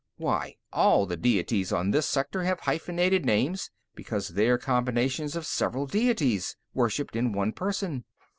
[0.17, 5.85] Why, all the deities on this sector have hyphenated names, because they're combinations of several
[5.85, 8.03] deities, worshiped in one person.